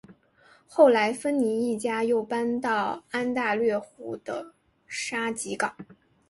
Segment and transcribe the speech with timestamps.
[0.65, 4.55] 后来芬尼一家又搬到安大略湖的
[4.87, 5.77] 沙吉港。